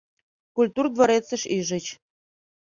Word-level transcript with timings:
Культур 0.55 0.85
дворецыш 0.95 1.41
ӱжыч. 1.57 1.85